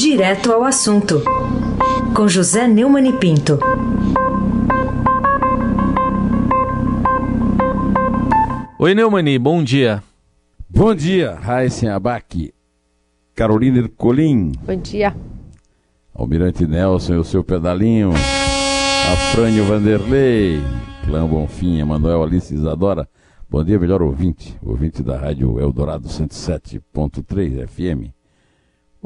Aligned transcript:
Direto 0.00 0.52
ao 0.52 0.62
assunto, 0.62 1.24
com 2.14 2.28
José 2.28 2.68
Neumann 2.68 3.08
e 3.08 3.12
Pinto. 3.14 3.58
Oi, 8.78 8.94
Neumani, 8.94 9.36
bom 9.40 9.60
dia. 9.60 10.00
Bom 10.70 10.94
dia, 10.94 11.34
Raíssen 11.34 11.88
Abac, 11.88 12.54
Carolina 13.34 13.78
Ercolim. 13.78 14.52
Bom 14.64 14.76
dia. 14.76 15.16
Almirante 16.14 16.64
Nelson 16.64 17.14
e 17.14 17.18
o 17.18 17.24
seu 17.24 17.42
pedalinho, 17.42 18.12
Afrânio 19.12 19.64
Vanderlei, 19.64 20.60
Clã 21.04 21.26
Bonfim, 21.26 21.80
Emanuel 21.80 22.22
Alice 22.22 22.54
Isadora. 22.54 23.08
Bom 23.50 23.64
dia, 23.64 23.80
melhor 23.80 24.00
ouvinte, 24.00 24.56
ouvinte 24.62 25.02
da 25.02 25.18
rádio 25.18 25.58
Eldorado 25.58 26.06
107.3 26.06 27.66
FM. 27.66 28.17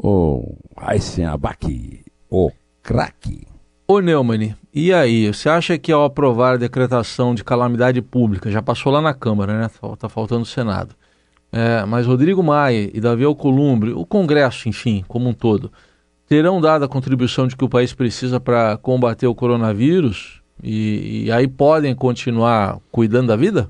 O 0.05 0.57
Raíssen 0.75 1.23
Abac, 1.23 2.03
o 2.29 2.51
craque. 2.81 3.47
Ô 3.87 4.01
Neumann, 4.01 4.53
e 4.73 4.91
aí, 4.91 5.27
você 5.33 5.47
acha 5.47 5.77
que 5.77 5.93
ao 5.93 6.03
aprovar 6.03 6.55
a 6.55 6.57
decretação 6.57 7.33
de 7.33 7.41
calamidade 7.41 8.01
pública, 8.01 8.51
já 8.51 8.61
passou 8.61 8.91
lá 8.91 8.99
na 8.99 9.13
Câmara, 9.13 9.57
né? 9.57 9.69
Tá 9.97 10.09
faltando 10.09 10.41
o 10.41 10.45
Senado. 10.45 10.93
É, 11.53 11.85
mas 11.85 12.05
Rodrigo 12.05 12.43
Maia 12.43 12.91
e 12.93 12.99
Davi 12.99 13.23
Alcolumbre, 13.23 13.93
o 13.93 14.05
Congresso, 14.05 14.67
enfim, 14.67 15.05
como 15.07 15.29
um 15.29 15.33
todo, 15.33 15.71
terão 16.27 16.59
dado 16.59 16.83
a 16.83 16.89
contribuição 16.89 17.47
de 17.47 17.55
que 17.55 17.63
o 17.63 17.69
país 17.69 17.93
precisa 17.93 18.41
para 18.41 18.75
combater 18.75 19.27
o 19.27 19.35
coronavírus 19.35 20.41
e, 20.61 21.27
e, 21.27 21.31
aí 21.31 21.47
podem 21.47 21.95
continuar 21.95 22.77
cuidando 22.91 23.27
da 23.27 23.37
vida? 23.37 23.69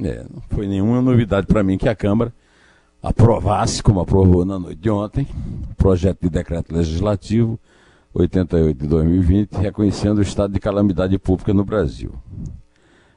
É, 0.00 0.24
não 0.32 0.40
foi 0.50 0.68
nenhuma 0.68 1.02
novidade 1.02 1.48
para 1.48 1.64
mim 1.64 1.76
que 1.76 1.88
a 1.88 1.96
Câmara 1.96 2.32
aprovasse, 3.02 3.82
como 3.82 4.00
aprovou 4.00 4.44
na 4.44 4.58
noite 4.58 4.80
de 4.80 4.90
ontem, 4.90 5.26
o 5.70 5.74
projeto 5.74 6.22
de 6.22 6.30
decreto 6.30 6.74
legislativo 6.74 7.58
88 8.14 8.80
de 8.80 8.86
2020, 8.86 9.52
reconhecendo 9.54 10.18
o 10.18 10.22
estado 10.22 10.52
de 10.52 10.60
calamidade 10.60 11.18
pública 11.18 11.54
no 11.54 11.64
Brasil. 11.64 12.12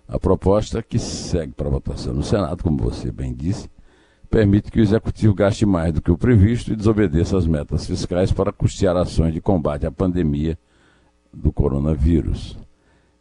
A 0.07 0.19
proposta, 0.19 0.83
que 0.83 0.99
segue 0.99 1.53
para 1.53 1.69
votação 1.69 2.13
no 2.13 2.23
Senado, 2.23 2.61
como 2.61 2.77
você 2.77 3.11
bem 3.11 3.33
disse, 3.33 3.69
permite 4.29 4.69
que 4.69 4.79
o 4.79 4.83
Executivo 4.83 5.33
gaste 5.33 5.65
mais 5.65 5.93
do 5.93 6.01
que 6.01 6.11
o 6.11 6.17
previsto 6.17 6.71
e 6.71 6.75
desobedeça 6.75 7.37
as 7.37 7.47
metas 7.47 7.85
fiscais 7.87 8.31
para 8.31 8.51
custear 8.51 8.95
ações 8.95 9.33
de 9.33 9.41
combate 9.41 9.85
à 9.85 9.91
pandemia 9.91 10.57
do 11.33 11.51
coronavírus. 11.51 12.57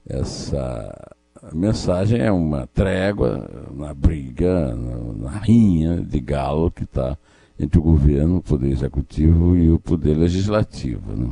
Essa 0.07 1.17
mensagem 1.53 2.21
é 2.21 2.31
uma 2.31 2.67
trégua 2.67 3.49
na 3.75 3.95
briga, 3.95 4.75
na 4.75 5.39
rinha 5.39 6.01
de 6.01 6.21
galo 6.21 6.71
que 6.71 6.85
está 6.85 7.17
entre 7.59 7.79
o 7.79 7.83
governo, 7.83 8.37
o 8.37 8.43
poder 8.43 8.71
executivo 8.71 9.57
e 9.57 9.71
o 9.71 9.79
poder 9.79 10.17
legislativo. 10.17 11.13
Né? 11.15 11.31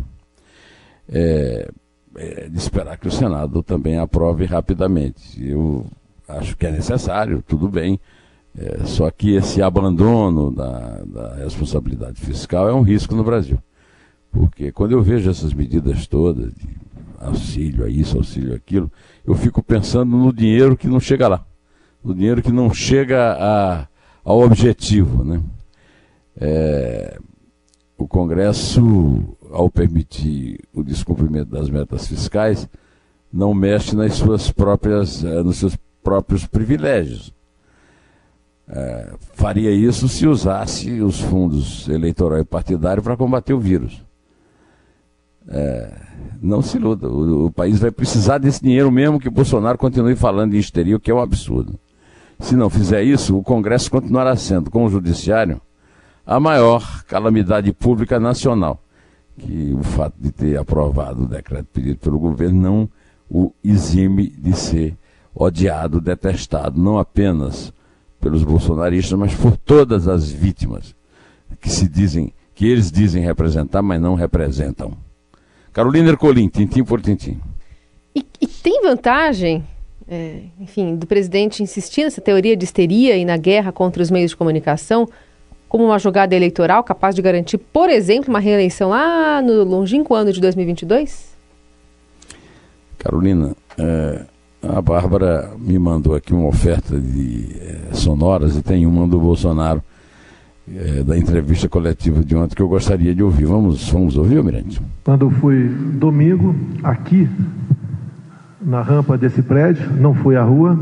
é, 1.09 1.71
é, 2.17 2.49
de 2.49 2.59
esperar 2.59 2.99
que 2.99 3.09
o 3.09 3.13
Senado 3.13 3.63
também 3.63 3.99
aprove 3.99 4.45
rapidamente. 4.45 5.47
Eu 5.47 5.87
acho 6.29 6.57
que 6.57 6.67
é 6.67 6.71
necessário, 6.71 7.43
tudo 7.47 7.69
bem, 7.69 7.99
é, 8.57 8.85
só 8.85 9.11
que 9.11 9.35
esse 9.35 9.63
abandono 9.63 10.51
da, 10.51 11.03
da 11.05 11.35
responsabilidade 11.37 12.21
fiscal 12.21 12.69
é 12.69 12.75
um 12.75 12.83
risco 12.83 13.15
no 13.15 13.25
Brasil. 13.25 13.59
Porque 14.31 14.71
quando 14.71 14.93
eu 14.93 15.03
vejo 15.03 15.31
essas 15.31 15.55
medidas 15.55 16.07
todas, 16.07 16.53
de 16.55 16.78
auxílio 17.21 17.85
a 17.85 17.89
isso, 17.89 18.17
auxílio 18.17 18.53
a 18.53 18.57
aquilo, 18.57 18.91
eu 19.27 19.35
fico 19.35 19.63
pensando 19.63 20.17
no 20.17 20.33
dinheiro 20.33 20.77
que 20.77 20.89
não 20.89 21.01
chega 21.01 21.29
lá, 21.29 21.47
no 22.03 22.15
dinheiro 22.15 22.43
que 22.43 22.53
não 22.53 22.73
chega 22.73 23.37
a, 23.39 23.89
ao 24.25 24.41
objetivo. 24.41 25.25
Né? 25.25 25.41
É, 26.41 27.19
o 27.97 28.07
Congresso 28.07 29.37
ao 29.51 29.71
permitir 29.71 30.61
o 30.73 30.83
descumprimento 30.83 31.51
das 31.51 31.71
metas 31.71 32.07
fiscais, 32.07 32.69
não 33.33 33.53
mexe 33.53 33.95
nas 33.95 34.15
suas 34.15 34.51
próprias, 34.51 35.25
eh, 35.25 35.43
nos 35.43 35.57
seus 35.57 35.77
próprios 36.03 36.47
privilégios. 36.47 37.33
É, 38.69 39.15
faria 39.35 39.71
isso 39.71 40.09
se 40.09 40.27
usasse 40.27 41.01
os 41.01 41.21
fundos 41.21 41.89
eleitorais 41.89 42.43
e 42.43 42.47
partidários 42.47 43.03
para 43.03 43.17
combater 43.17 43.55
o 43.55 43.61
vírus. 43.61 44.05
É, 45.49 45.93
não 46.43 46.61
se 46.61 46.77
iluda, 46.77 47.09
o, 47.09 47.47
o, 47.47 47.51
país 47.51 47.79
vai 47.79 47.91
precisar 47.91 48.39
desse 48.39 48.63
dinheiro 48.63 48.93
mesmo 48.93 49.19
que 49.19 49.31
Bolsonaro 49.31 49.79
continue 49.79 50.15
falando 50.15 50.55
em 50.55 50.59
histeria, 50.59 50.97
o 50.97 51.01
que 51.01 51.11
é 51.11 51.15
um 51.15 51.21
absurdo. 51.21 51.79
Se 52.39 52.55
não 52.55 52.71
fizer 52.71 53.03
isso, 53.03 53.37
o 53.37 53.43
Congresso 53.43 53.91
continuará 53.91 54.37
sendo, 54.37 54.71
com 54.71 54.85
o 54.85 54.91
Judiciário, 54.91 55.61
a 56.27 56.39
maior 56.39 57.03
calamidade 57.05 57.73
pública 57.73 58.21
nacional 58.21 58.83
que 59.39 59.73
o 59.73 59.83
fato 59.83 60.15
de 60.19 60.31
ter 60.31 60.59
aprovado 60.59 61.23
o 61.23 61.29
decreto 61.29 61.69
pedido 61.73 61.99
pelo 61.99 62.19
governo 62.19 62.61
não 62.61 62.91
o 63.31 63.53
exime 63.63 64.29
de 64.29 64.53
ser 64.55 64.97
odiado, 65.35 66.01
detestado, 66.01 66.81
não 66.81 66.99
apenas 66.99 67.73
pelos 68.21 68.43
bolsonaristas, 68.43 69.19
mas 69.19 69.35
por 69.35 69.57
todas 69.57 70.09
as 70.09 70.31
vítimas 70.31 70.95
que 71.61 71.71
se 71.71 71.89
dizem, 71.89 72.33
que 72.55 72.67
eles 72.67 72.91
dizem 72.91 73.23
representar, 73.23 73.81
mas 73.81 74.01
não 74.01 74.15
representam. 74.15 74.93
Carolina 75.79 76.09
Ercolim, 76.09 76.49
tintim 76.49 76.83
por 76.83 77.01
tintim. 77.01 77.39
E, 78.13 78.27
e 78.41 78.49
tem 78.49 78.83
vantagem, 78.83 79.65
é, 80.09 80.41
enfim, 80.59 80.97
do 80.97 81.07
presidente 81.07 81.63
insistir 81.63 82.03
nessa 82.03 82.21
teoria 82.21 82.57
de 82.57 82.65
histeria 82.65 83.17
e 83.17 83.25
na 83.25 83.37
guerra 83.37 83.71
contra 83.71 84.03
os 84.03 84.11
meios 84.11 84.33
de 84.33 84.37
comunicação? 84.37 85.09
como 85.69 85.85
uma 85.85 85.99
jogada 85.99 86.35
eleitoral 86.35 86.83
capaz 86.83 87.15
de 87.15 87.21
garantir, 87.21 87.59
por 87.59 87.91
exemplo, 87.91 88.31
uma 88.31 88.41
reeleição 88.41 88.89
lá 88.89 89.41
no 89.41 89.63
longínquo 89.63 90.15
ano 90.15 90.33
de 90.33 90.41
2022? 90.41 91.37
Carolina, 92.99 93.55
é, 93.79 94.25
a 94.63 94.81
Bárbara 94.81 95.53
me 95.59 95.79
mandou 95.79 96.15
aqui 96.17 96.33
uma 96.33 96.49
oferta 96.49 96.99
de 96.99 97.55
é, 97.61 97.95
sonoras 97.95 98.57
e 98.57 98.63
tem 98.63 98.85
uma 98.85 99.07
do 99.07 99.21
Bolsonaro 99.21 99.83
é, 100.77 101.03
da 101.03 101.17
entrevista 101.17 101.69
coletiva 101.69 102.23
de 102.23 102.37
ontem 102.37 102.55
que 102.55 102.63
eu 102.63 102.69
gostaria 102.69 103.15
de 103.15 103.23
ouvir. 103.23 103.47
Vamos, 103.47 103.89
vamos 103.91 104.17
ouvir, 104.17 104.39
Almirante? 104.39 104.81
Quando 105.05 105.27
eu 105.27 105.31
fui 105.31 105.69
domingo 105.69 106.55
aqui 106.83 107.29
na 108.61 108.83
rampa 108.83 109.17
desse 109.17 109.43
prédio, 109.43 109.91
não 109.93 110.15
fui 110.15 110.37
à 110.37 110.43
rua, 110.43 110.79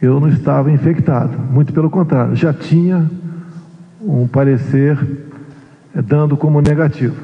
eu 0.00 0.20
não 0.20 0.28
estava 0.28 0.70
infectado. 0.70 1.38
Muito 1.38 1.72
pelo 1.72 1.90
contrário, 1.90 2.36
já 2.36 2.52
tinha 2.52 3.10
um 4.00 4.28
parecer 4.28 4.98
eh, 5.94 6.02
dando 6.02 6.36
como 6.36 6.60
negativo. 6.60 7.16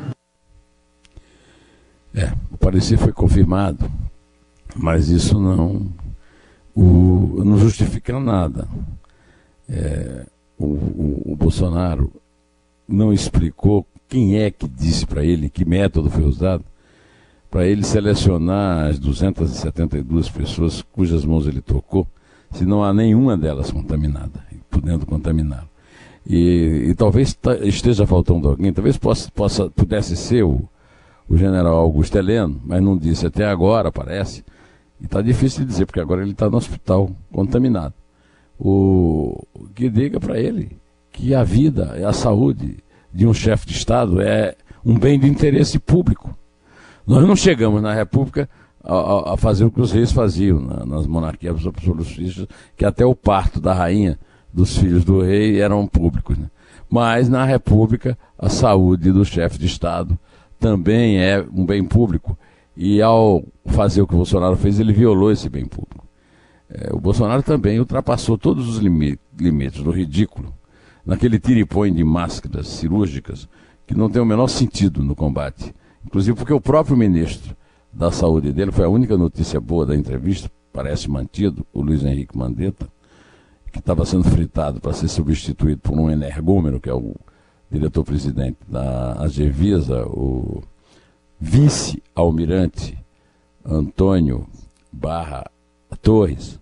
É, 2.15 2.33
o 2.51 2.57
parecer 2.57 2.99
foi 2.99 3.13
confirmado, 3.13 3.91
mas 4.77 5.09
isso 5.09 5.41
não, 5.41 5.87
o, 6.75 7.43
não 7.45 7.57
justifica 7.57 8.19
nada. 8.19 8.67
É, 9.69 10.27
o, 10.65 11.23
o, 11.27 11.33
o 11.33 11.37
Bolsonaro 11.37 12.13
não 12.89 13.13
explicou 13.13 13.87
quem 14.09 14.39
é 14.39 14.51
que 14.51 14.69
disse 14.69 15.07
para 15.07 15.25
ele, 15.25 15.49
que 15.49 15.65
método 15.65 16.11
foi 16.11 16.25
usado, 16.25 16.65
para 17.51 17.67
ele 17.67 17.83
selecionar 17.83 18.89
as 18.89 18.99
272 18.99 20.29
pessoas 20.29 20.83
cujas 20.93 21.25
mãos 21.25 21.47
ele 21.47 21.61
tocou, 21.61 22.07
se 22.51 22.65
não 22.65 22.85
há 22.85 22.93
nenhuma 22.93 23.37
delas 23.37 23.71
contaminada, 23.71 24.45
podendo 24.71 25.07
contaminá-lo. 25.07 25.69
E, 26.27 26.89
e 26.91 26.95
talvez 26.95 27.37
esteja 27.63 28.07
faltando 28.07 28.49
alguém, 28.49 28.73
talvez 28.73 28.97
possa, 28.97 29.31
possa, 29.31 29.71
pudesse 29.71 30.17
ser 30.17 30.45
o, 30.45 30.69
o 31.29 31.37
general 31.37 31.77
Augusto 31.77 32.17
Heleno, 32.17 32.61
mas 32.65 32.83
não 32.83 32.97
disse 32.97 33.27
até 33.27 33.45
agora, 33.45 33.91
parece. 33.91 34.45
E 35.01 35.05
está 35.05 35.21
difícil 35.21 35.61
de 35.61 35.67
dizer, 35.67 35.87
porque 35.87 36.01
agora 36.01 36.23
ele 36.23 36.33
está 36.33 36.49
no 36.49 36.57
hospital 36.57 37.11
contaminado. 37.33 37.95
O, 38.65 39.45
que 39.75 39.91
diga 39.91 40.21
para 40.21 40.39
ele 40.39 40.77
que 41.11 41.35
a 41.35 41.43
vida 41.43 41.97
e 41.99 42.05
a 42.05 42.13
saúde 42.13 42.77
de 43.13 43.27
um 43.27 43.35
chefe 43.35 43.67
de 43.67 43.73
Estado 43.73 44.23
é 44.23 44.55
um 44.85 44.97
bem 44.97 45.19
de 45.19 45.27
interesse 45.29 45.81
público. 45.81 46.33
Nós 47.05 47.27
não 47.27 47.35
chegamos 47.35 47.83
na 47.83 47.93
República 47.93 48.49
a, 48.85 49.35
a 49.35 49.37
fazer 49.37 49.65
o 49.65 49.71
que 49.71 49.81
os 49.81 49.91
reis 49.91 50.13
faziam 50.13 50.61
na, 50.61 50.87
nas 50.87 51.09
monarquias 51.09 51.67
absolutistas, 51.67 52.47
que 52.77 52.85
até 52.85 53.05
o 53.05 53.17
parto 53.17 53.61
da 53.61 53.75
rainha 53.75 54.17
dos 54.55 54.79
filhos 54.79 55.05
do 55.05 55.23
rei 55.23 55.61
eram 55.61 55.85
públicos. 55.89 56.39
Né? 56.39 56.49
Mas 56.89 57.29
na 57.29 57.45
República, 57.45 58.17
a 58.39 58.49
saúde 58.49 59.11
do 59.11 59.25
chefe 59.25 59.59
de 59.59 59.67
Estado 59.67 60.17
também 60.61 61.19
é 61.19 61.45
um 61.53 61.67
bem 61.67 61.83
público. 61.83 62.39
E 62.77 63.03
ao 63.03 63.43
fazer 63.67 64.03
o 64.03 64.07
que 64.07 64.15
o 64.15 64.19
Bolsonaro 64.19 64.57
fez, 64.57 64.79
ele 64.79 64.93
violou 64.93 65.33
esse 65.33 65.49
bem 65.49 65.67
público. 65.67 65.92
É, 66.75 66.91
o 66.93 66.99
Bolsonaro 66.99 67.43
também 67.43 67.79
ultrapassou 67.79 68.39
todos 68.39 68.67
os 68.67 68.79
limites 68.79 69.83
do 69.83 69.91
ridículo, 69.91 70.55
naquele 71.05 71.39
tiripõe 71.39 71.93
de 71.93 72.03
máscaras 72.03 72.67
cirúrgicas 72.69 73.47
que 73.87 73.95
não 73.95 74.09
tem 74.09 74.23
o 74.23 74.27
menor 74.27 74.49
sentido 74.49 75.05
no 75.05 75.15
combate. 75.15 75.75
Inclusive 76.07 76.37
porque 76.37 76.53
o 76.53 76.61
próprio 76.61 76.97
ministro 76.97 77.55
da 77.93 78.11
saúde 78.11 78.53
dele, 78.53 78.73
foi 78.73 78.87
a 78.87 78.89
única 78.89 79.19
notícia 79.19 79.61
boa 79.61 79.85
da 79.85 79.95
entrevista, 79.95 80.51
parece 80.73 81.11
mantido, 81.11 81.67
o 81.75 81.83
Luiz 81.83 82.03
Henrique 82.03 82.39
Mandetta, 82.39 82.89
que 83.71 83.79
estava 83.79 84.07
sendo 84.07 84.25
fritado 84.25 84.81
para 84.81 84.95
ser 84.95 85.09
substituído 85.09 85.81
por 85.81 85.99
um 85.99 86.11
energúmeno, 86.11 86.81
que 86.81 86.89
é 86.89 86.95
o 86.95 87.15
diretor-presidente 87.71 88.59
da 88.67 89.15
Agevisa, 89.21 90.07
o 90.07 90.63
vice-almirante 91.39 92.99
Antônio 93.65 94.47
Barra 94.91 95.51
Torres, 96.01 96.59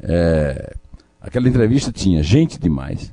é, 0.00 0.74
aquela 1.20 1.48
entrevista 1.48 1.90
tinha 1.90 2.22
gente 2.22 2.58
demais, 2.58 3.12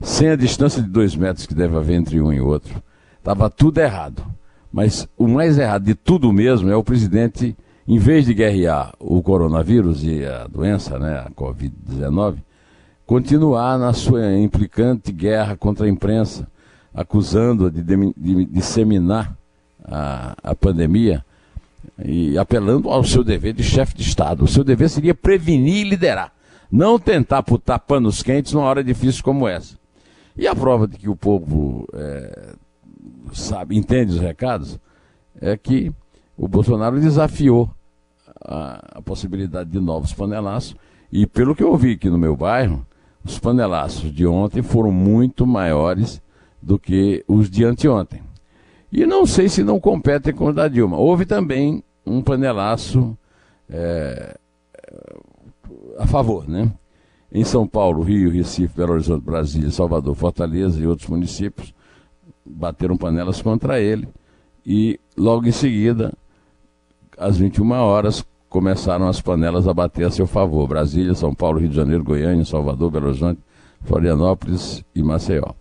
sem 0.00 0.28
a 0.28 0.36
distância 0.36 0.82
de 0.82 0.88
dois 0.88 1.14
metros 1.14 1.46
que 1.46 1.54
deve 1.54 1.76
haver 1.76 1.96
entre 1.96 2.20
um 2.20 2.32
e 2.32 2.40
outro. 2.40 2.82
Estava 3.18 3.50
tudo 3.50 3.78
errado. 3.78 4.24
Mas 4.72 5.08
o 5.16 5.26
mais 5.26 5.58
errado 5.58 5.84
de 5.84 5.94
tudo 5.94 6.32
mesmo 6.32 6.70
é 6.70 6.76
o 6.76 6.84
presidente, 6.84 7.56
em 7.86 7.98
vez 7.98 8.24
de 8.24 8.32
guerrear 8.32 8.92
o 8.98 9.20
coronavírus 9.22 10.04
e 10.04 10.24
a 10.24 10.46
doença, 10.46 10.98
né, 10.98 11.24
a 11.26 11.30
Covid-19, 11.30 12.36
continuar 13.04 13.78
na 13.78 13.92
sua 13.92 14.38
implicante 14.38 15.10
guerra 15.10 15.56
contra 15.56 15.86
a 15.86 15.88
imprensa, 15.88 16.46
acusando-a 16.94 17.68
de, 17.68 17.82
disseminar 18.46 19.36
a, 19.84 20.36
a 20.42 20.54
pandemia 20.54 21.24
e 22.04 22.38
apelando 22.38 22.88
ao 22.88 23.04
seu 23.04 23.22
dever 23.22 23.52
de 23.52 23.62
chefe 23.62 23.94
de 23.94 24.02
Estado. 24.02 24.44
O 24.44 24.48
seu 24.48 24.64
dever 24.64 24.88
seria 24.88 25.14
prevenir 25.14 25.86
e 25.86 25.88
liderar, 25.88 26.32
não 26.70 26.98
tentar 26.98 27.42
putar 27.42 27.78
panos 27.78 28.22
quentes 28.22 28.52
numa 28.52 28.66
hora 28.66 28.82
difícil 28.82 29.22
como 29.22 29.46
essa. 29.46 29.78
E 30.36 30.46
a 30.46 30.54
prova 30.54 30.86
de 30.86 30.96
que 30.96 31.08
o 31.08 31.16
povo 31.16 31.86
é, 31.92 32.54
sabe, 33.32 33.76
entende 33.76 34.12
os 34.12 34.20
recados 34.20 34.78
é 35.40 35.56
que 35.56 35.92
o 36.36 36.48
Bolsonaro 36.48 37.00
desafiou 37.00 37.70
a, 38.42 38.98
a 38.98 39.02
possibilidade 39.02 39.70
de 39.70 39.80
novos 39.80 40.12
panelaços. 40.12 40.74
E 41.12 41.26
pelo 41.26 41.54
que 41.54 41.62
eu 41.62 41.70
ouvi 41.70 41.92
aqui 41.92 42.08
no 42.08 42.18
meu 42.18 42.36
bairro, 42.36 42.86
os 43.24 43.38
panelaços 43.38 44.12
de 44.12 44.26
ontem 44.26 44.62
foram 44.62 44.90
muito 44.90 45.46
maiores 45.46 46.22
do 46.62 46.78
que 46.78 47.24
os 47.28 47.50
de 47.50 47.64
anteontem. 47.64 48.22
E 48.92 49.06
não 49.06 49.24
sei 49.24 49.48
se 49.48 49.62
não 49.62 49.78
competem 49.78 50.34
com 50.34 50.46
o 50.46 50.52
da 50.52 50.66
Dilma. 50.66 50.96
Houve 50.96 51.24
também 51.24 51.82
um 52.04 52.20
panelaço 52.20 53.16
é, 53.68 54.36
a 55.98 56.06
favor, 56.06 56.48
né? 56.48 56.72
Em 57.32 57.44
São 57.44 57.66
Paulo, 57.66 58.02
Rio, 58.02 58.30
Recife, 58.30 58.76
Belo 58.76 58.94
Horizonte, 58.94 59.24
Brasília, 59.24 59.70
Salvador, 59.70 60.14
Fortaleza 60.16 60.80
e 60.80 60.86
outros 60.86 61.08
municípios 61.08 61.72
bateram 62.44 62.96
panelas 62.96 63.40
contra 63.40 63.80
ele. 63.80 64.08
E 64.66 64.98
logo 65.16 65.46
em 65.46 65.52
seguida, 65.52 66.12
às 67.16 67.36
21 67.36 67.70
horas, 67.72 68.24
começaram 68.48 69.06
as 69.06 69.20
panelas 69.20 69.68
a 69.68 69.72
bater 69.72 70.04
a 70.04 70.10
seu 70.10 70.26
favor. 70.26 70.66
Brasília, 70.66 71.14
São 71.14 71.32
Paulo, 71.32 71.60
Rio 71.60 71.68
de 71.68 71.76
Janeiro, 71.76 72.02
Goiânia, 72.02 72.44
Salvador, 72.44 72.90
Belo 72.90 73.06
Horizonte, 73.06 73.40
Florianópolis 73.84 74.84
e 74.92 75.02
Maceió. 75.02 75.52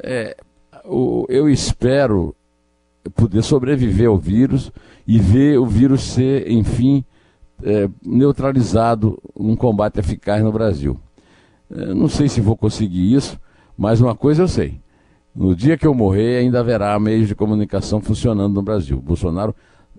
É, 0.00 0.36
o, 0.84 1.26
eu 1.28 1.50
espero 1.50 2.34
poder 3.14 3.42
sobreviver 3.42 4.08
ao 4.08 4.18
vírus 4.18 4.72
e 5.06 5.18
ver 5.18 5.58
o 5.58 5.66
vírus 5.66 6.02
ser, 6.02 6.50
enfim, 6.50 7.04
é, 7.62 7.88
neutralizado 8.04 9.20
num 9.38 9.56
combate 9.56 9.98
eficaz 9.98 10.42
no 10.42 10.52
Brasil. 10.52 10.98
É, 11.70 11.94
não 11.94 12.08
sei 12.08 12.28
se 12.28 12.40
vou 12.40 12.56
conseguir 12.56 13.12
isso, 13.14 13.38
mas 13.76 14.00
uma 14.00 14.14
coisa 14.14 14.42
eu 14.42 14.48
sei. 14.48 14.80
No 15.34 15.54
dia 15.54 15.76
que 15.76 15.86
eu 15.86 15.94
morrer, 15.94 16.38
ainda 16.38 16.60
haverá 16.60 16.98
meios 16.98 17.28
de 17.28 17.34
comunicação 17.34 18.00
funcionando 18.00 18.54
no 18.54 18.62
Brasil. 18.62 19.00
Bolsonaro, 19.00 19.54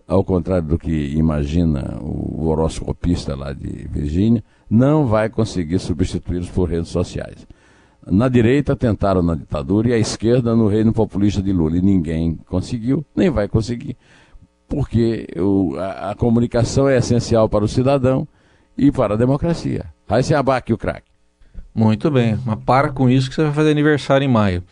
ao 0.07 0.23
contrário 0.23 0.67
do 0.67 0.77
que 0.77 1.13
imagina 1.15 1.97
o 2.01 2.47
horoscopista 2.47 3.35
lá 3.35 3.53
de 3.53 3.87
Virgínia, 3.89 4.43
não 4.69 5.05
vai 5.05 5.29
conseguir 5.29 5.79
substituí-los 5.79 6.49
por 6.49 6.69
redes 6.69 6.89
sociais. 6.89 7.47
Na 8.11 8.27
direita 8.27 8.75
tentaram 8.75 9.21
na 9.21 9.35
ditadura 9.35 9.89
e 9.89 9.93
à 9.93 9.97
esquerda 9.97 10.55
no 10.55 10.67
reino 10.67 10.91
populista 10.91 11.41
de 11.41 11.51
Lula. 11.51 11.77
E 11.77 11.81
ninguém 11.81 12.35
conseguiu, 12.47 13.05
nem 13.15 13.29
vai 13.29 13.47
conseguir, 13.47 13.95
porque 14.67 15.27
o, 15.37 15.75
a, 15.77 16.11
a, 16.11 16.15
comunicação 16.15 16.87
é 16.87 16.97
essencial 16.97 17.47
para 17.47 17.63
o 17.63 17.67
cidadão 17.67 18.27
e 18.77 18.91
para 18.91 19.13
a 19.13 19.17
democracia. 19.17 19.85
Aí 20.07 20.23
se 20.23 20.33
abaque 20.33 20.73
o 20.73 20.77
craque. 20.77 21.09
Muito 21.73 22.09
bem, 22.09 22.37
mas 22.45 22.57
para 22.65 22.89
com 22.89 23.09
isso 23.09 23.29
que 23.29 23.35
você 23.35 23.43
vai 23.43 23.53
fazer 23.53 23.71
aniversário 23.71 24.25
em 24.25 24.27
maio. 24.27 24.63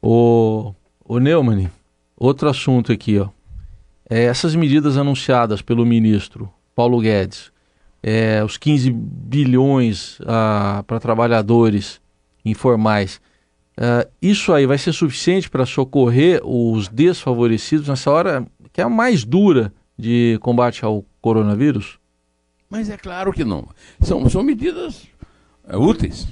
O, 0.00 0.74
o 1.04 1.18
Neumann, 1.18 1.70
outro 2.16 2.48
assunto 2.48 2.92
aqui, 2.92 3.18
ó. 3.18 3.28
É, 4.08 4.24
essas 4.24 4.54
medidas 4.54 4.98
anunciadas 4.98 5.62
pelo 5.62 5.86
ministro 5.86 6.50
Paulo 6.74 7.00
Guedes, 7.00 7.50
é, 8.02 8.42
os 8.44 8.58
15 8.58 8.90
bilhões 8.90 10.18
ah, 10.26 10.84
para 10.86 10.98
trabalhadores 10.98 12.01
informais. 12.44 13.20
Uh, 13.78 14.08
isso 14.20 14.52
aí 14.52 14.66
vai 14.66 14.76
ser 14.76 14.92
suficiente 14.92 15.48
para 15.48 15.64
socorrer 15.64 16.40
os 16.44 16.88
desfavorecidos 16.88 17.88
nessa 17.88 18.10
hora 18.10 18.46
que 18.72 18.80
é 18.80 18.84
a 18.84 18.88
mais 18.88 19.24
dura 19.24 19.72
de 19.98 20.38
combate 20.40 20.84
ao 20.84 21.04
coronavírus? 21.20 21.98
Mas 22.68 22.88
é 22.88 22.96
claro 22.96 23.32
que 23.32 23.44
não. 23.44 23.68
São, 24.00 24.28
são 24.28 24.42
medidas 24.42 25.06
é, 25.66 25.76
úteis, 25.76 26.26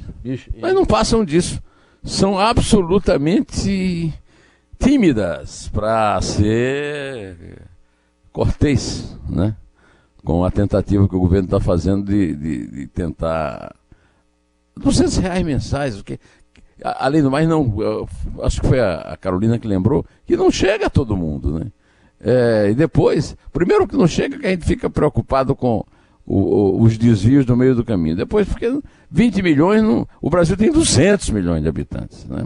mas 0.61 0.75
não 0.75 0.87
passam 0.87 1.25
disso. 1.25 1.63
São 2.03 2.39
absolutamente 2.39 4.13
tímidas 4.79 5.69
para 5.69 6.21
ser 6.23 7.69
cortês, 8.33 9.19
né? 9.29 9.55
com 10.25 10.45
a 10.45 10.51
tentativa 10.51 11.09
que 11.09 11.17
o 11.17 11.21
governo 11.21 11.47
está 11.47 11.61
fazendo 11.61 12.05
de, 12.05 12.35
de, 12.35 12.67
de 12.67 12.87
tentar 12.89 13.75
200 14.81 15.17
reais 15.19 15.45
mensais, 15.45 15.99
o 15.99 16.05
que, 16.05 16.19
além 16.83 17.23
do 17.23 17.31
mais, 17.31 17.49
não, 17.49 18.07
acho 18.43 18.61
que 18.61 18.67
foi 18.67 18.81
a, 18.81 19.17
Carolina 19.21 19.59
que 19.59 19.69
lembrou, 19.69 20.05
que 20.27 20.37
não 20.37 20.51
chega 20.51 20.87
a 20.87 20.91
todo 20.91 21.17
mundo, 21.17 21.59
né? 21.59 21.67
É, 22.23 22.69
e 22.71 22.75
depois, 22.75 23.35
primeiro 23.53 23.89
que 23.89 23.97
não 23.97 24.07
chega, 24.07 24.39
que 24.39 24.47
a 24.47 24.51
gente 24.51 24.67
fica 24.67 24.91
preocupado 24.91 25.55
com 25.57 25.85
o, 26.27 26.37
o, 26.37 26.83
os 26.83 26.99
desvios 26.99 27.47
no 27.47 27.57
meio 27.57 27.75
do 27.75 27.85
caminho. 27.85 28.15
Depois, 28.15 28.47
porque 28.47 28.81
20 29.11 29.43
milhões, 29.43 29.83
o 30.21 30.29
Brasil 30.29 30.57
tem 30.57 30.71
200 30.71 31.31
milhões 31.31 31.63
de 31.63 31.69
habitantes, 31.69 32.27
né? 32.27 32.45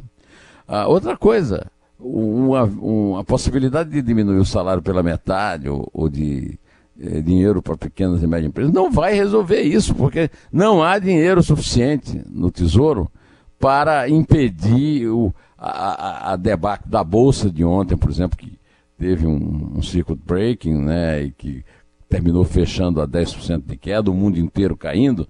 Ah, 0.66 0.86
outra 0.86 1.16
coisa, 1.16 1.66
uma, 1.98 2.64
uma 2.64 3.24
possibilidade 3.24 3.90
de 3.90 4.00
diminuir 4.00 4.38
o 4.38 4.44
salário 4.44 4.82
pela 4.82 5.02
metade 5.02 5.68
ou, 5.68 5.88
ou 5.92 6.08
de 6.08 6.58
dinheiro 6.96 7.60
para 7.60 7.76
pequenas 7.76 8.22
e 8.22 8.26
médias 8.26 8.48
empresas, 8.48 8.72
não 8.72 8.90
vai 8.90 9.14
resolver 9.14 9.62
isso, 9.62 9.94
porque 9.94 10.30
não 10.52 10.82
há 10.82 10.98
dinheiro 10.98 11.42
suficiente 11.42 12.22
no 12.30 12.50
Tesouro 12.50 13.10
para 13.58 14.08
impedir 14.08 15.08
o, 15.08 15.34
a, 15.58 16.32
a, 16.32 16.36
debate 16.36 16.88
da 16.88 17.02
Bolsa 17.02 17.50
de 17.50 17.64
ontem, 17.64 17.96
por 17.96 18.10
exemplo, 18.10 18.36
que 18.36 18.58
teve 18.98 19.26
um, 19.26 19.72
um 19.76 19.82
circuit 19.82 20.20
breaking, 20.24 20.76
né, 20.76 21.24
e 21.24 21.30
que 21.32 21.64
terminou 22.08 22.44
fechando 22.44 23.00
a 23.00 23.08
10% 23.08 23.64
de 23.66 23.76
queda, 23.76 24.10
o 24.10 24.14
mundo 24.14 24.38
inteiro 24.38 24.76
caindo. 24.76 25.26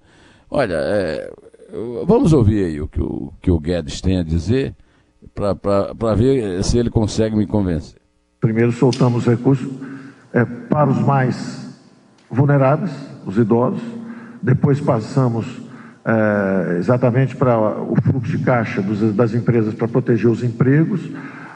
Olha, 0.49 0.75
é, 0.75 1.31
vamos 2.05 2.31
ouvir 2.31 2.65
aí 2.65 2.81
o 2.81 2.87
que 2.87 3.01
o, 3.01 3.33
que 3.41 3.49
o 3.49 3.59
Guedes 3.59 4.01
tem 4.01 4.19
a 4.19 4.23
dizer 4.23 4.75
para 5.33 6.13
ver 6.13 6.63
se 6.63 6.77
ele 6.77 6.91
consegue 6.91 7.35
me 7.35 7.47
convencer. 7.47 7.99
Primeiro 8.39 8.71
soltamos 8.71 9.25
recursos 9.25 9.67
é, 10.35 10.43
para 10.43 10.89
os 10.89 10.99
mais 10.99 11.79
vulneráveis, 12.29 12.91
os 13.25 13.37
idosos. 13.37 13.81
Depois 14.41 14.81
passamos 14.81 15.61
é, 16.03 16.77
exatamente 16.77 17.37
para 17.37 17.57
o 17.57 17.95
fluxo 18.03 18.37
de 18.37 18.43
caixa 18.43 18.81
dos, 18.81 19.15
das 19.15 19.33
empresas 19.33 19.73
para 19.73 19.87
proteger 19.87 20.29
os 20.29 20.43
empregos, 20.43 21.09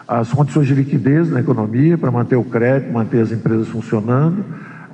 as 0.08 0.32
condições 0.32 0.66
de 0.66 0.74
liquidez 0.74 1.30
na 1.30 1.42
economia 1.42 1.98
para 1.98 2.10
manter 2.10 2.38
o 2.38 2.44
crédito, 2.44 2.92
manter 2.92 3.22
as 3.22 3.32
empresas 3.34 3.68
funcionando, 3.68 4.46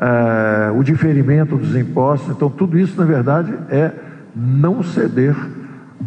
é, 0.02 0.72
o 0.72 0.84
diferimento 0.84 1.56
dos 1.56 1.76
impostos. 1.76 2.36
Então, 2.36 2.50
tudo 2.50 2.80
isso, 2.80 3.00
na 3.00 3.06
verdade, 3.06 3.54
é 3.70 3.92
não 4.36 4.82
ceder 4.82 5.36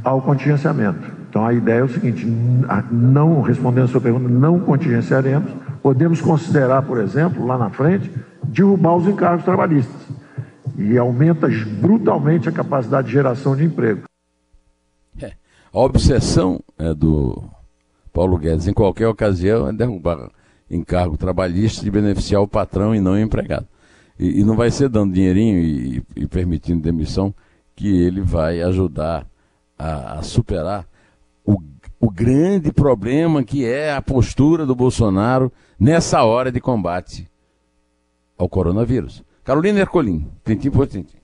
ao 0.02 0.20
contingenciamento. 0.20 1.16
Então, 1.30 1.46
a 1.46 1.52
ideia 1.52 1.78
é 1.78 1.84
o 1.84 1.88
seguinte: 1.88 2.26
não 2.90 3.40
respondendo 3.40 3.84
a 3.84 3.88
sua 3.88 4.00
pergunta, 4.00 4.28
não 4.28 4.58
contingenciaremos 4.58 5.67
Podemos 5.82 6.20
considerar, 6.20 6.82
por 6.82 6.98
exemplo, 6.98 7.46
lá 7.46 7.56
na 7.56 7.70
frente, 7.70 8.10
derrubar 8.44 8.96
os 8.96 9.06
encargos 9.06 9.44
trabalhistas. 9.44 10.00
E 10.76 10.96
aumenta 10.96 11.48
brutalmente 11.80 12.48
a 12.48 12.52
capacidade 12.52 13.08
de 13.08 13.12
geração 13.12 13.56
de 13.56 13.64
emprego. 13.64 14.02
É, 15.20 15.32
a 15.72 15.78
obsessão 15.80 16.60
é 16.78 16.94
do 16.94 17.42
Paulo 18.12 18.38
Guedes, 18.38 18.68
em 18.68 18.72
qualquer 18.72 19.08
ocasião, 19.08 19.68
é 19.68 19.72
derrubar 19.72 20.30
encargo 20.70 21.16
trabalhista 21.16 21.86
e 21.86 21.90
beneficiar 21.90 22.42
o 22.42 22.48
patrão 22.48 22.94
e 22.94 23.00
não 23.00 23.12
o 23.12 23.18
empregado. 23.18 23.66
E, 24.18 24.40
e 24.40 24.44
não 24.44 24.56
vai 24.56 24.70
ser 24.70 24.88
dando 24.88 25.14
dinheirinho 25.14 25.58
e, 25.58 26.02
e, 26.16 26.26
permitindo 26.26 26.82
demissão 26.82 27.34
que 27.74 27.88
ele 27.88 28.20
vai 28.20 28.60
ajudar 28.62 29.26
a, 29.78 30.18
a 30.18 30.22
superar 30.22 30.86
o 31.44 31.56
o 32.00 32.10
grande 32.10 32.72
problema 32.72 33.42
que 33.42 33.64
é 33.64 33.92
a 33.92 34.00
postura 34.00 34.64
do 34.64 34.74
Bolsonaro 34.74 35.52
nessa 35.78 36.22
hora 36.24 36.52
de 36.52 36.60
combate 36.60 37.28
ao 38.36 38.48
coronavírus. 38.48 39.22
Carolina 39.42 39.80
Ercolim, 39.80 40.26
tintim 40.44 40.70
por 40.70 40.86
tintim. 40.86 41.16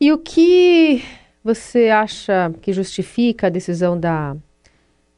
E 0.00 0.12
o 0.12 0.18
que 0.18 1.02
você 1.42 1.88
acha 1.88 2.52
que 2.60 2.72
justifica 2.72 3.46
a 3.46 3.50
decisão 3.50 3.98
da 3.98 4.36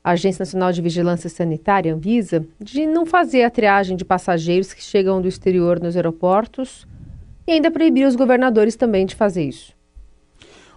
Agência 0.02 0.42
Nacional 0.42 0.72
de 0.72 0.80
Vigilância 0.80 1.28
Sanitária, 1.28 1.92
Anvisa, 1.92 2.46
de 2.60 2.86
não 2.86 3.04
fazer 3.04 3.42
a 3.42 3.50
triagem 3.50 3.96
de 3.96 4.04
passageiros 4.04 4.72
que 4.72 4.82
chegam 4.82 5.20
do 5.20 5.28
exterior 5.28 5.80
nos 5.80 5.96
aeroportos 5.96 6.86
e 7.46 7.52
ainda 7.52 7.70
proibir 7.70 8.06
os 8.06 8.16
governadores 8.16 8.76
também 8.76 9.04
de 9.04 9.14
fazer 9.14 9.44
isso. 9.44 9.75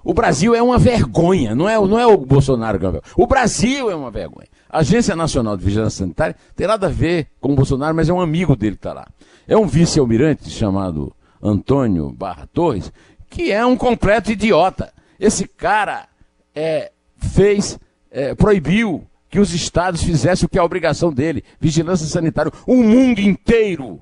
O 0.03 0.13
Brasil 0.13 0.55
é 0.55 0.61
uma 0.61 0.77
vergonha, 0.77 1.53
não 1.53 1.67
é, 1.67 1.75
não 1.75 1.99
é 1.99 2.07
o 2.07 2.17
Bolsonaro 2.17 2.79
que 2.79 2.85
é 2.85 2.87
uma 2.87 2.93
vergonha. 2.93 3.13
O 3.17 3.27
Brasil 3.27 3.91
é 3.91 3.95
uma 3.95 4.11
vergonha. 4.11 4.47
A 4.69 4.79
Agência 4.79 5.15
Nacional 5.15 5.57
de 5.57 5.65
Vigilância 5.65 5.99
Sanitária 5.99 6.35
tem 6.55 6.67
nada 6.67 6.87
a 6.87 6.89
ver 6.89 7.27
com 7.39 7.53
o 7.53 7.55
Bolsonaro, 7.55 7.95
mas 7.95 8.07
é 8.07 8.13
um 8.13 8.21
amigo 8.21 8.55
dele 8.55 8.75
que 8.75 8.79
está 8.79 8.93
lá. 8.93 9.07
É 9.47 9.57
um 9.57 9.65
vice-almirante 9.65 10.49
chamado 10.49 11.13
Antônio 11.41 12.11
Barra 12.11 12.47
Torres, 12.53 12.91
que 13.29 13.51
é 13.51 13.65
um 13.65 13.75
completo 13.75 14.31
idiota. 14.31 14.93
Esse 15.19 15.47
cara 15.47 16.07
é, 16.55 16.91
fez, 17.17 17.79
é, 18.11 18.35
proibiu 18.35 19.05
que 19.29 19.39
os 19.39 19.53
estados 19.53 20.01
fizessem 20.01 20.45
o 20.45 20.49
que 20.49 20.57
é 20.57 20.61
a 20.61 20.65
obrigação 20.65 21.13
dele, 21.13 21.43
vigilância 21.59 22.07
sanitária. 22.07 22.51
O 22.65 22.75
mundo 22.83 23.19
inteiro, 23.19 23.99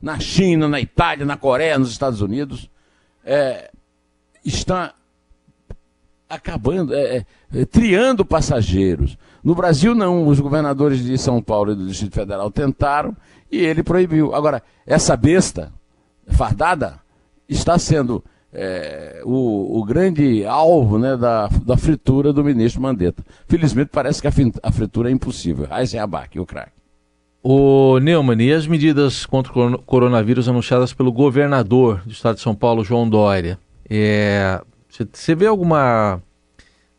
na 0.00 0.20
China, 0.20 0.68
na 0.68 0.80
Itália, 0.80 1.26
na 1.26 1.36
Coreia, 1.36 1.78
nos 1.78 1.90
Estados 1.90 2.20
Unidos, 2.20 2.70
é, 3.24 3.70
está 4.44 4.94
acabando, 6.28 6.94
é, 6.94 7.24
é, 7.54 7.64
triando 7.64 8.24
passageiros. 8.24 9.16
No 9.42 9.54
Brasil, 9.54 9.94
não. 9.94 10.26
Os 10.26 10.38
governadores 10.40 11.02
de 11.02 11.16
São 11.16 11.42
Paulo 11.42 11.72
e 11.72 11.74
do 11.74 11.86
Distrito 11.86 12.14
Federal 12.14 12.50
tentaram 12.50 13.16
e 13.50 13.58
ele 13.58 13.82
proibiu. 13.82 14.34
Agora, 14.34 14.62
essa 14.86 15.16
besta 15.16 15.72
fardada 16.28 17.00
está 17.48 17.78
sendo 17.78 18.22
é, 18.52 19.22
o, 19.24 19.78
o, 19.78 19.84
grande 19.84 20.44
alvo 20.44 20.98
né, 20.98 21.16
da, 21.16 21.48
da 21.48 21.76
fritura 21.76 22.32
do 22.32 22.44
ministro 22.44 22.82
Mandetta. 22.82 23.24
Felizmente 23.46 23.90
parece 23.92 24.20
que 24.20 24.28
a, 24.28 24.72
fritura 24.72 25.08
é 25.08 25.12
impossível. 25.12 25.66
Eisenabach, 25.70 26.38
o 26.38 26.46
craque. 26.46 26.72
O 27.42 27.98
Neumann, 28.00 28.42
e 28.42 28.52
as 28.52 28.66
medidas 28.66 29.24
contra 29.24 29.52
o 29.52 29.78
coronavírus 29.78 30.48
anunciadas 30.48 30.92
pelo 30.92 31.12
governador 31.12 32.02
do 32.04 32.10
estado 32.10 32.34
de 32.34 32.42
São 32.42 32.54
Paulo, 32.54 32.84
João 32.84 33.08
Dória? 33.08 33.58
Você 35.12 35.34
vê 35.34 35.46
alguma, 35.46 36.22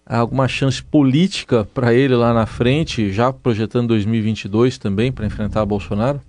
alguma 0.06 0.48
chance 0.48 0.82
política 0.84 1.66
para 1.74 1.94
ele 1.94 2.16
lá 2.16 2.34
na 2.34 2.46
frente, 2.46 3.12
já 3.12 3.34
projetando 3.34 3.90
2022 3.90 4.78
também, 4.78 5.12
para 5.12 5.26
enfrentar 5.26 5.66
Bolsonaro? 5.66 6.22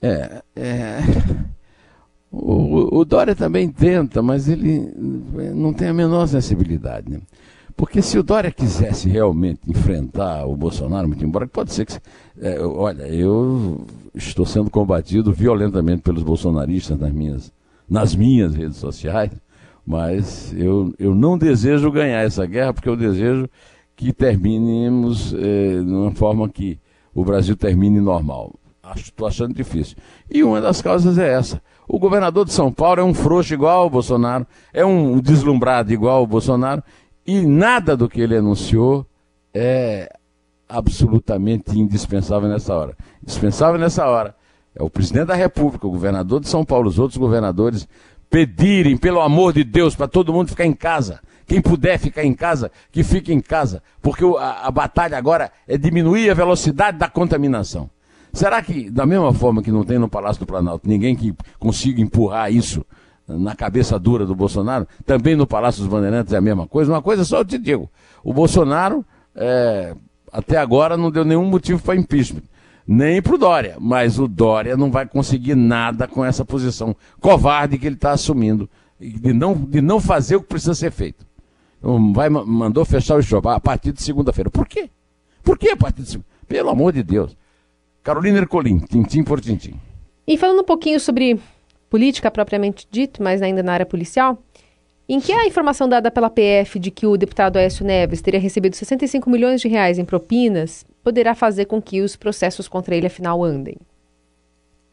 É, 0.00 0.42
é... 0.56 0.98
O, 2.34 3.00
o, 3.00 3.04
Dória 3.04 3.36
também 3.36 3.68
tenta, 3.68 4.22
mas 4.22 4.48
ele 4.48 4.90
não 5.54 5.70
tem 5.70 5.88
a 5.88 5.92
menor 5.92 6.26
sensibilidade. 6.26 7.10
Né? 7.10 7.20
Porque 7.76 8.00
se 8.00 8.18
o 8.18 8.22
Dória 8.22 8.50
quisesse 8.50 9.06
realmente 9.06 9.60
enfrentar 9.68 10.46
o 10.46 10.56
Bolsonaro, 10.56 11.08
muito 11.08 11.22
embora 11.24 11.46
pode 11.46 11.74
ser 11.74 11.84
que. 11.84 11.98
É, 12.40 12.58
olha, 12.60 13.02
eu 13.02 13.86
estou 14.14 14.46
sendo 14.46 14.70
combatido 14.70 15.30
violentamente 15.30 16.02
pelos 16.02 16.22
bolsonaristas 16.22 16.98
nas 16.98 17.12
minhas, 17.12 17.52
nas 17.92 18.14
minhas 18.14 18.54
redes 18.54 18.78
sociais, 18.78 19.30
mas 19.86 20.54
eu, 20.56 20.94
eu 20.98 21.14
não 21.14 21.36
desejo 21.36 21.90
ganhar 21.90 22.22
essa 22.22 22.46
guerra, 22.46 22.72
porque 22.72 22.88
eu 22.88 22.96
desejo 22.96 23.48
que 23.94 24.12
terminemos 24.12 25.34
é, 25.34 25.82
de 25.82 25.92
uma 25.92 26.12
forma 26.12 26.48
que 26.48 26.78
o 27.14 27.22
Brasil 27.24 27.54
termine 27.54 28.00
normal. 28.00 28.54
Estou 28.96 29.28
achando 29.28 29.54
difícil. 29.54 29.96
E 30.30 30.42
uma 30.42 30.60
das 30.60 30.80
causas 30.80 31.18
é 31.18 31.34
essa 31.34 31.60
o 31.86 31.98
governador 31.98 32.46
de 32.46 32.52
São 32.52 32.72
Paulo 32.72 33.00
é 33.00 33.04
um 33.04 33.12
frouxo 33.12 33.52
igual 33.52 33.82
ao 33.82 33.90
Bolsonaro, 33.90 34.46
é 34.72 34.82
um 34.82 35.20
deslumbrado 35.20 35.92
igual 35.92 36.20
ao 36.20 36.26
Bolsonaro, 36.26 36.82
e 37.26 37.44
nada 37.44 37.94
do 37.94 38.08
que 38.08 38.18
ele 38.18 38.34
anunciou 38.34 39.06
é 39.52 40.10
absolutamente 40.66 41.78
indispensável 41.78 42.48
nessa 42.48 42.74
hora. 42.74 42.96
Indispensável 43.22 43.78
nessa 43.78 44.06
hora 44.06 44.34
é 44.74 44.82
o 44.82 44.90
presidente 44.90 45.26
da 45.26 45.34
República, 45.34 45.86
o 45.86 45.90
governador 45.90 46.40
de 46.40 46.48
São 46.48 46.64
Paulo, 46.64 46.88
os 46.88 46.98
outros 46.98 47.18
governadores 47.18 47.86
pedirem, 48.30 48.96
pelo 48.96 49.20
amor 49.20 49.52
de 49.52 49.62
Deus, 49.62 49.94
para 49.94 50.08
todo 50.08 50.32
mundo 50.32 50.48
ficar 50.48 50.64
em 50.64 50.72
casa. 50.72 51.20
Quem 51.46 51.60
puder 51.60 51.98
ficar 51.98 52.24
em 52.24 52.32
casa, 52.32 52.70
que 52.90 53.04
fique 53.04 53.32
em 53.32 53.40
casa, 53.40 53.82
porque 54.00 54.24
a, 54.24 54.66
a 54.68 54.70
batalha 54.70 55.18
agora 55.18 55.52
é 55.68 55.76
diminuir 55.76 56.30
a 56.30 56.34
velocidade 56.34 56.96
da 56.96 57.08
contaminação. 57.08 57.90
Será 58.32 58.62
que, 58.62 58.88
da 58.88 59.04
mesma 59.04 59.34
forma 59.34 59.62
que 59.62 59.70
não 59.70 59.84
tem 59.84 59.98
no 59.98 60.08
Palácio 60.08 60.40
do 60.40 60.46
Planalto 60.46 60.88
ninguém 60.88 61.14
que 61.14 61.34
consiga 61.58 62.00
empurrar 62.00 62.50
isso 62.50 62.82
na 63.28 63.54
cabeça 63.54 63.98
dura 63.98 64.24
do 64.24 64.34
Bolsonaro, 64.34 64.88
também 65.04 65.36
no 65.36 65.46
Palácio 65.46 65.82
dos 65.82 65.90
Bandeirantes 65.90 66.32
é 66.32 66.38
a 66.38 66.40
mesma 66.40 66.66
coisa? 66.66 66.90
Uma 66.90 67.02
coisa 67.02 67.24
só 67.24 67.38
eu 67.38 67.44
te 67.44 67.58
digo: 67.58 67.90
o 68.24 68.32
Bolsonaro, 68.32 69.04
é, 69.36 69.94
até 70.32 70.56
agora, 70.56 70.96
não 70.96 71.10
deu 71.10 71.24
nenhum 71.24 71.44
motivo 71.44 71.82
para 71.82 71.96
impeachment. 71.96 72.42
Nem 72.86 73.22
para 73.22 73.34
o 73.34 73.38
Dória, 73.38 73.76
mas 73.78 74.18
o 74.18 74.26
Dória 74.26 74.76
não 74.76 74.90
vai 74.90 75.06
conseguir 75.06 75.54
nada 75.54 76.08
com 76.08 76.24
essa 76.24 76.44
posição 76.44 76.96
covarde 77.20 77.78
que 77.78 77.86
ele 77.86 77.94
está 77.94 78.12
assumindo, 78.12 78.68
de 79.00 79.32
não, 79.32 79.54
de 79.54 79.80
não 79.80 80.00
fazer 80.00 80.36
o 80.36 80.42
que 80.42 80.48
precisa 80.48 80.74
ser 80.74 80.90
feito. 80.90 81.24
Então, 81.78 82.12
vai, 82.12 82.28
mandou 82.28 82.84
fechar 82.84 83.16
o 83.16 83.22
show 83.22 83.40
a 83.48 83.60
partir 83.60 83.92
de 83.92 84.02
segunda-feira. 84.02 84.50
Por 84.50 84.66
quê? 84.66 84.90
Por 85.42 85.58
que 85.58 85.70
a 85.70 85.76
partir 85.76 86.02
de 86.02 86.10
segunda? 86.10 86.28
Pelo 86.46 86.70
amor 86.70 86.92
de 86.92 87.02
Deus. 87.02 87.36
Carolina 88.02 88.38
Ercolim, 88.38 88.78
tintim 88.78 89.22
por 89.22 89.40
tintim. 89.40 89.74
E 90.26 90.36
falando 90.36 90.60
um 90.60 90.64
pouquinho 90.64 90.98
sobre 91.00 91.40
política 91.90 92.30
propriamente 92.30 92.86
dito, 92.90 93.22
mas 93.22 93.42
ainda 93.42 93.62
na 93.62 93.72
área 93.72 93.86
policial, 93.86 94.42
em 95.08 95.20
que 95.20 95.32
a 95.32 95.46
informação 95.46 95.88
dada 95.88 96.10
pela 96.10 96.30
PF 96.30 96.78
de 96.78 96.90
que 96.90 97.06
o 97.06 97.16
deputado 97.16 97.56
Aécio 97.56 97.84
Neves 97.84 98.22
teria 98.22 98.40
recebido 98.40 98.74
65 98.74 99.28
milhões 99.28 99.60
de 99.60 99.68
reais 99.68 99.98
em 99.98 100.04
propinas 100.04 100.86
poderá 101.02 101.34
fazer 101.34 101.66
com 101.66 101.80
que 101.80 102.00
os 102.00 102.16
processos 102.16 102.68
contra 102.68 102.94
ele 102.94 103.06
afinal 103.06 103.42
andem? 103.42 103.76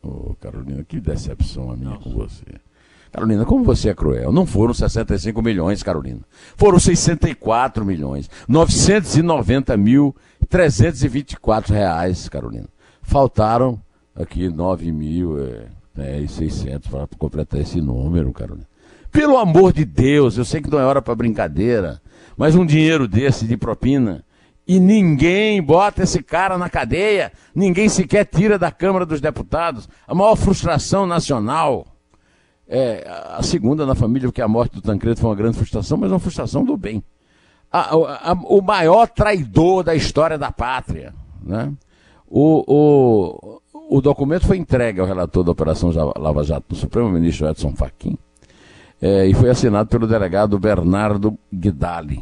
Ô, 0.01 0.29
oh, 0.31 0.35
Carolina, 0.35 0.83
que 0.83 0.99
decepção 0.99 1.71
a 1.71 1.75
minha 1.75 1.91
Nossa. 1.91 2.03
com 2.03 2.11
você. 2.11 2.45
Carolina, 3.11 3.43
como 3.43 3.63
você 3.63 3.89
é 3.89 3.93
cruel. 3.93 4.31
Não 4.31 4.45
foram 4.45 4.73
65 4.73 5.41
milhões, 5.41 5.81
Carolina. 5.81 6.21
Foram 6.55 6.79
64 6.79 7.83
milhões. 7.83 8.29
990 8.47 9.75
mil 9.77 10.15
324 10.47 11.73
reais, 11.73 12.29
Carolina. 12.29 12.67
Faltaram 13.01 13.81
aqui 14.15 14.47
9 14.47 14.91
mil 14.91 15.39
é, 15.39 15.67
é, 15.97 16.27
600 16.27 16.89
para 16.89 17.07
completar 17.17 17.59
esse 17.59 17.81
número, 17.81 18.31
Carolina. 18.31 18.67
Pelo 19.11 19.37
amor 19.37 19.73
de 19.73 19.85
Deus, 19.85 20.37
eu 20.37 20.45
sei 20.45 20.61
que 20.61 20.69
não 20.69 20.79
é 20.79 20.85
hora 20.85 21.01
para 21.01 21.15
brincadeira, 21.15 21.99
mas 22.37 22.55
um 22.55 22.65
dinheiro 22.65 23.07
desse 23.07 23.45
de 23.47 23.57
propina 23.57 24.23
e 24.69 24.79
ninguém 24.79 25.59
bota 25.63 26.03
esse 26.03 26.21
cara 26.21 26.55
na 26.55 26.69
cadeia, 26.69 27.31
ninguém 27.55 27.89
sequer 27.89 28.23
tira 28.23 28.59
da 28.59 28.69
Câmara 28.69 29.03
dos 29.03 29.19
Deputados. 29.19 29.89
A 30.07 30.13
maior 30.13 30.35
frustração 30.35 31.07
nacional. 31.07 31.87
É, 32.67 33.03
a 33.35 33.41
segunda 33.41 33.83
na 33.83 33.95
família, 33.95 34.27
porque 34.27 34.43
a 34.43 34.47
morte 34.47 34.75
do 34.75 34.81
Tancredo 34.83 35.19
foi 35.19 35.27
uma 35.27 35.35
grande 35.35 35.57
frustração, 35.57 35.97
mas 35.97 36.11
uma 36.11 36.19
frustração 36.19 36.63
do 36.63 36.77
bem. 36.77 37.03
A, 37.71 37.79
a, 37.79 38.31
a, 38.31 38.33
o 38.33 38.61
maior 38.61 39.07
traidor 39.07 39.83
da 39.83 39.95
história 39.95 40.37
da 40.37 40.51
pátria. 40.51 41.15
Né? 41.41 41.73
O, 42.27 42.63
o, 42.67 43.61
o 43.89 44.01
documento 44.01 44.45
foi 44.45 44.57
entregue 44.57 44.99
ao 44.99 45.07
relator 45.07 45.43
da 45.43 45.51
Operação 45.51 45.91
Lava 46.15 46.43
Jato 46.43 46.67
do 46.69 46.75
Supremo 46.75 47.09
Ministro 47.09 47.49
Edson 47.49 47.73
Fachin 47.75 48.15
é, 49.01 49.25
e 49.25 49.33
foi 49.33 49.49
assinado 49.49 49.89
pelo 49.89 50.05
delegado 50.05 50.59
Bernardo 50.59 51.35
Guidali. 51.51 52.21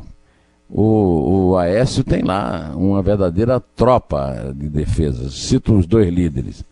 O, 0.69 1.49
o 1.51 1.57
Aécio 1.57 2.03
tem 2.03 2.23
lá 2.23 2.73
uma 2.75 3.01
verdadeira 3.01 3.59
tropa 3.59 4.53
de 4.55 4.67
defesa. 4.69 5.29
Cito 5.29 5.75
os 5.75 5.85
dois 5.85 6.13
líderes, 6.13 6.63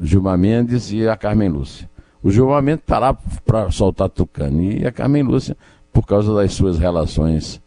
Gilmar 0.00 0.38
Mendes 0.38 0.92
e 0.92 1.08
a 1.08 1.16
Carmen 1.16 1.48
Lúcia. 1.48 1.88
O 2.22 2.30
Gilmar 2.30 2.62
Mendes 2.62 2.82
está 2.82 2.98
lá 2.98 3.16
para 3.44 3.70
soltar 3.70 4.08
Tucano 4.08 4.62
e 4.62 4.86
a 4.86 4.92
Carmen 4.92 5.22
Lúcia 5.22 5.56
por 5.92 6.06
causa 6.06 6.34
das 6.34 6.52
suas 6.52 6.78
relações 6.78 7.60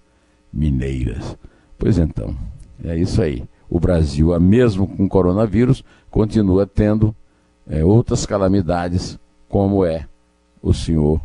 mineiras. 0.51 1.37
Pois 1.77 1.97
então, 1.97 2.35
é 2.83 2.97
isso 2.97 3.21
aí 3.21 3.43
o 3.73 3.79
Brasil, 3.79 4.39
mesmo 4.39 4.87
com 4.87 5.09
coronavírus, 5.09 5.83
continua 6.11 6.67
tendo 6.67 7.15
é, 7.67 7.83
outras 7.83 8.23
calamidades, 8.23 9.17
como 9.49 9.83
é 9.83 10.05
o 10.61 10.71
senhor 10.71 11.19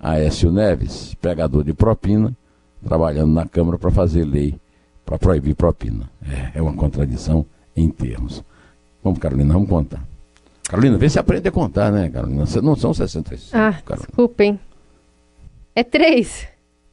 Aécio 0.00 0.50
Neves, 0.50 1.14
pegador 1.20 1.62
de 1.62 1.74
propina, 1.74 2.34
trabalhando 2.84 3.32
na 3.32 3.46
Câmara 3.46 3.78
para 3.78 3.90
fazer 3.90 4.24
lei 4.24 4.54
para 5.04 5.18
proibir 5.18 5.54
propina. 5.54 6.08
É, 6.22 6.58
é, 6.58 6.62
uma 6.62 6.74
contradição 6.74 7.44
em 7.76 7.88
termos. 7.88 8.42
Vamos, 9.02 9.18
Carolina, 9.18 9.52
vamos 9.52 9.68
contar. 9.68 10.02
Carolina, 10.64 10.96
vê 10.96 11.08
se 11.10 11.18
aprende 11.18 11.48
a 11.48 11.52
contar, 11.52 11.92
né, 11.92 12.08
Carolina? 12.08 12.44
Não 12.62 12.76
são 12.76 12.94
65. 12.94 13.56
Ah, 13.56 13.72
Carolina. 13.84 14.06
desculpem. 14.06 14.58
É 15.74 15.82
três. 15.82 16.46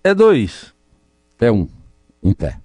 É 0.03 0.13
dois. 0.13 0.73
É 1.39 1.51
um. 1.51 1.67
Em 2.21 2.33
pé. 2.33 2.61